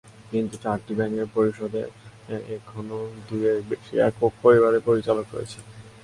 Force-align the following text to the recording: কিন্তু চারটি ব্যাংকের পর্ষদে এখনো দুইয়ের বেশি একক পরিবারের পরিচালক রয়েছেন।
কিন্তু 0.31 0.55
চারটি 0.63 0.93
ব্যাংকের 0.97 1.27
পর্ষদে 1.35 1.81
এখনো 2.57 2.97
দুইয়ের 3.27 3.59
বেশি 3.69 3.93
একক 4.07 4.31
পরিবারের 4.43 4.85
পরিচালক 4.87 5.25
রয়েছেন। 5.31 5.63